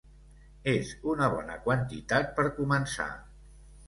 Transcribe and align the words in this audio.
És 0.71 0.93
una 1.11 1.27
bona 1.33 1.57
quantitat 1.67 2.31
per 2.39 2.47
començar. 2.61 3.07